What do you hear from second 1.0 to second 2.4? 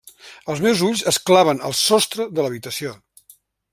es claven al sostre